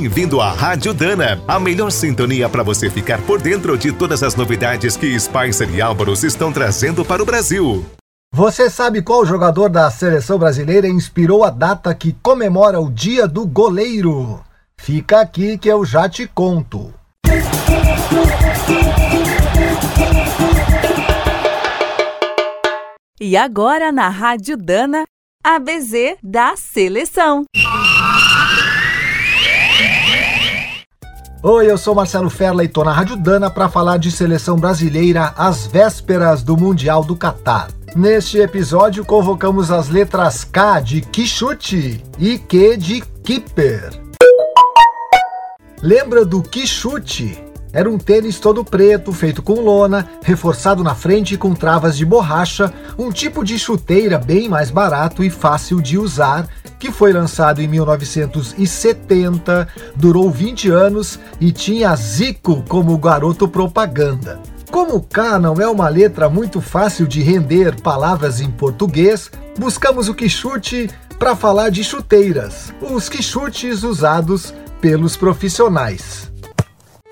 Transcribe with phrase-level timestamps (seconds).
[0.00, 4.34] Bem-vindo à Rádio Dana, a melhor sintonia para você ficar por dentro de todas as
[4.34, 7.84] novidades que Spicer e Álvaros estão trazendo para o Brasil.
[8.32, 13.46] Você sabe qual jogador da seleção brasileira inspirou a data que comemora o Dia do
[13.46, 14.40] Goleiro?
[14.78, 16.94] Fica aqui que eu já te conto.
[23.20, 25.04] E agora na Rádio Dana,
[25.44, 27.44] ABZ da Seleção.
[31.42, 35.32] Oi, eu sou Marcelo Ferla e tô na Rádio Dana para falar de seleção brasileira
[35.38, 37.68] às vésperas do Mundial do Catar.
[37.96, 43.90] Neste episódio, convocamos as letras K de Quixute e Q de Keeper.
[45.82, 47.42] Lembra do Quixute?
[47.72, 52.72] Era um tênis todo preto, feito com lona, reforçado na frente com travas de borracha,
[52.98, 56.48] um tipo de chuteira bem mais barato e fácil de usar,
[56.80, 64.40] que foi lançado em 1970, durou 20 anos e tinha Zico como garoto propaganda.
[64.70, 70.14] Como K não é uma letra muito fácil de render palavras em português, buscamos o
[70.14, 76.32] quichute para falar de chuteiras, os quichutes usados pelos profissionais.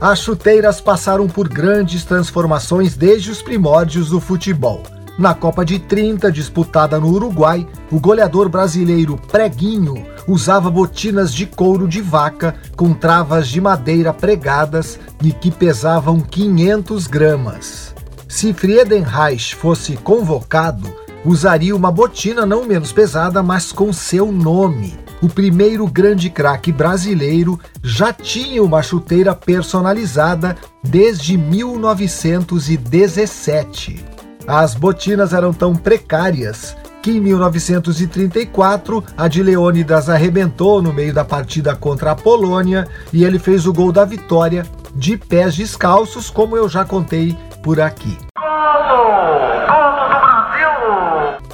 [0.00, 4.82] As chuteiras passaram por grandes transformações desde os primórdios do futebol.
[5.18, 11.86] Na Copa de 30, disputada no Uruguai, o goleador brasileiro Preguinho usava botinas de couro
[11.86, 17.94] de vaca com travas de madeira pregadas e que pesavam 500 gramas.
[18.28, 20.88] Se Friedenreich fosse convocado,
[21.24, 27.60] usaria uma botina não menos pesada, mas com seu nome o primeiro grande craque brasileiro
[27.82, 34.19] já tinha uma chuteira personalizada desde 1917.
[34.52, 41.24] As botinas eram tão precárias que em 1934 a de Leônidas arrebentou no meio da
[41.24, 46.56] partida contra a Polônia e ele fez o gol da vitória de pés descalços, como
[46.56, 48.18] eu já contei por aqui.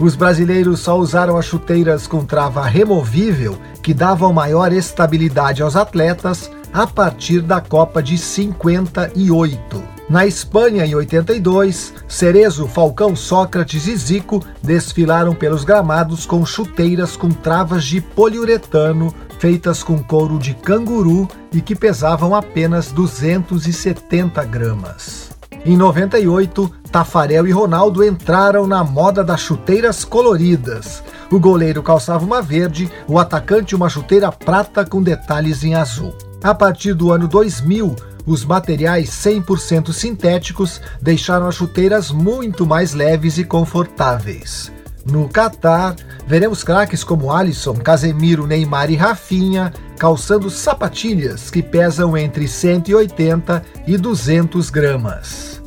[0.00, 6.50] Os brasileiros só usaram as chuteiras com trava removível, que davam maior estabilidade aos atletas,
[6.72, 9.95] a partir da Copa de 58.
[10.08, 17.28] Na Espanha, em 82, Cerezo, Falcão, Sócrates e Zico desfilaram pelos gramados com chuteiras com
[17.28, 25.30] travas de poliuretano feitas com couro de canguru e que pesavam apenas 270 gramas.
[25.64, 31.02] Em 98, Tafarel e Ronaldo entraram na moda das chuteiras coloridas.
[31.30, 36.14] O goleiro calçava uma verde, o atacante uma chuteira prata com detalhes em azul.
[36.42, 37.96] A partir do ano 2000,
[38.26, 44.72] os materiais 100% sintéticos deixaram as chuteiras muito mais leves e confortáveis.
[45.04, 45.94] No Catar,
[46.26, 53.96] veremos craques como Alisson, Casemiro, Neymar e Rafinha calçando sapatilhas que pesam entre 180 e
[53.96, 55.62] 200 gramas.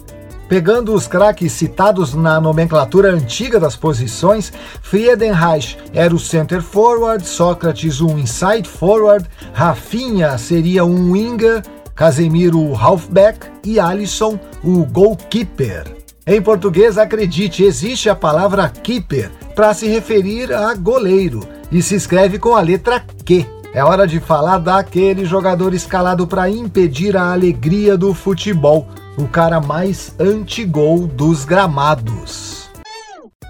[0.47, 8.01] Pegando os craques citados na nomenclatura antiga das posições, Friedenreich era o center forward, Sócrates
[8.01, 11.61] um inside forward, Rafinha seria um winger,
[11.99, 15.83] Casemiro o halfback e Alisson o goalkeeper.
[16.25, 22.39] Em português, acredite, existe a palavra keeper para se referir a goleiro e se escreve
[22.39, 23.45] com a letra Q.
[23.73, 28.87] É hora de falar daquele jogador escalado para impedir a alegria do futebol,
[29.17, 32.69] o cara mais anti-gol dos gramados.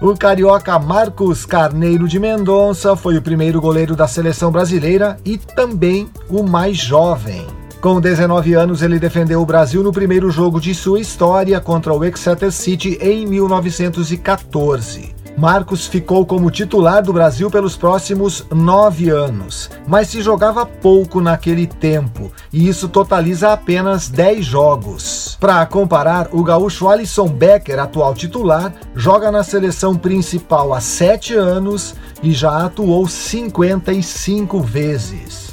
[0.02, 6.10] O carioca Marcos Carneiro de Mendonça foi o primeiro goleiro da seleção brasileira e também
[6.28, 7.59] o mais jovem.
[7.80, 12.04] Com 19 anos, ele defendeu o Brasil no primeiro jogo de sua história contra o
[12.04, 15.14] Exeter City em 1914.
[15.34, 21.66] Marcos ficou como titular do Brasil pelos próximos nove anos, mas se jogava pouco naquele
[21.66, 25.38] tempo, e isso totaliza apenas dez jogos.
[25.40, 31.94] Para comparar, o gaúcho Alisson Becker, atual titular, joga na seleção principal há sete anos
[32.22, 35.49] e já atuou 55 vezes.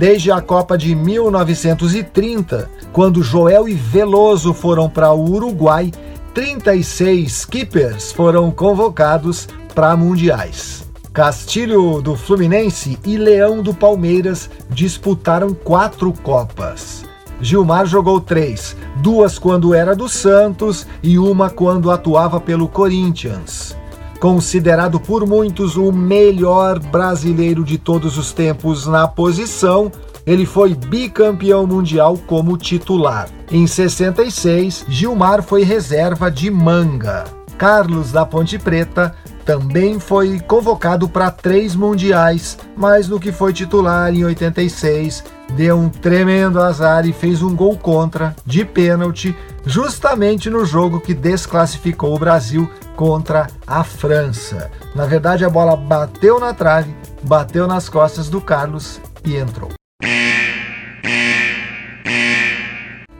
[0.00, 5.92] Desde a Copa de 1930, quando Joel e Veloso foram para o Uruguai,
[6.32, 10.88] 36 keepers foram convocados para mundiais.
[11.12, 17.04] Castilho do Fluminense e Leão do Palmeiras disputaram quatro Copas.
[17.38, 23.76] Gilmar jogou três, duas quando era do Santos e uma quando atuava pelo Corinthians.
[24.20, 29.90] Considerado por muitos o melhor brasileiro de todos os tempos na posição,
[30.26, 33.30] ele foi bicampeão mundial como titular.
[33.50, 37.24] Em 66, Gilmar foi reserva de Manga.
[37.56, 39.14] Carlos da Ponte Preta
[39.44, 45.24] Também foi convocado para três mundiais, mas no que foi titular em 86,
[45.56, 49.34] deu um tremendo azar e fez um gol contra, de pênalti,
[49.64, 52.68] justamente no jogo que desclassificou o Brasil
[53.00, 54.70] contra a França.
[54.94, 59.70] Na verdade, a bola bateu na trave, bateu nas costas do Carlos e entrou.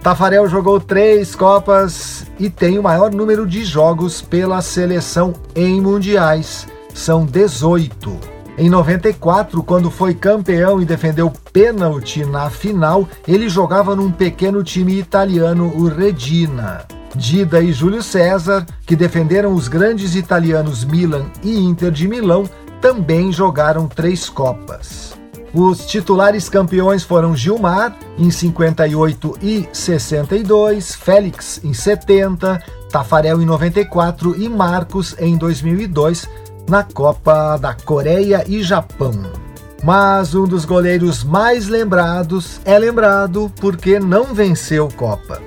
[0.03, 6.69] Tafarel jogou três Copas e tem o maior número de jogos pela seleção em mundiais.
[6.93, 8.21] São 18.
[8.59, 14.99] Em 94, quando foi campeão e defendeu pênalti na final, ele jogava num pequeno time
[14.99, 17.00] italiano, o Regina.
[17.15, 22.49] Dida e Júlio César, que defenderam os grandes italianos Milan e Inter de Milão,
[22.81, 25.19] também jogaram três Copas.
[25.53, 34.41] Os titulares campeões foram Gilmar, em 58 e 62, Félix, em 70, Tafarel, em 94
[34.41, 36.29] e Marcos, em 2002,
[36.69, 39.13] na Copa da Coreia e Japão.
[39.83, 45.41] Mas um dos goleiros mais lembrados é lembrado porque não venceu Copa.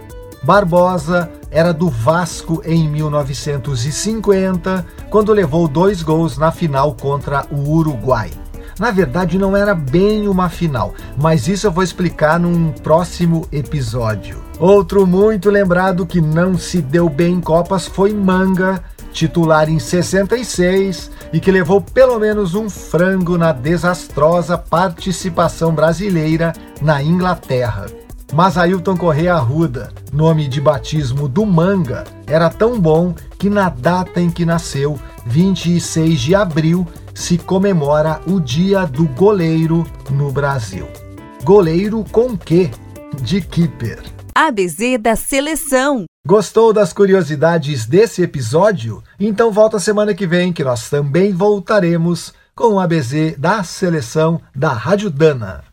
[0.44, 8.31] Barbosa era do Vasco em 1950, quando levou dois gols na final contra o Uruguai.
[8.79, 14.44] Na verdade, não era bem uma final, mas isso eu vou explicar num próximo episódio.
[14.59, 21.11] Outro muito lembrado que não se deu bem em Copas foi Manga, titular em 66
[21.31, 26.51] e que levou pelo menos um frango na desastrosa participação brasileira
[26.81, 27.85] na Inglaterra.
[28.33, 34.19] Mas Ailton Correia Arruda, nome de batismo do Manga, era tão bom que na data
[34.19, 40.88] em que nasceu, 26 de abril, se comemora o Dia do Goleiro no Brasil.
[41.44, 42.71] Goleiro com quê?
[43.21, 44.01] De keeper.
[44.33, 46.06] ABC da seleção.
[46.25, 49.03] Gostou das curiosidades desse episódio?
[49.19, 54.74] Então volta semana que vem que nós também voltaremos com o ABZ da seleção da
[54.74, 55.72] Rádio Dana.